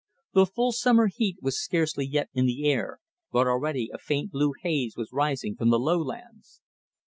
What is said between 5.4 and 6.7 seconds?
from the lowlands.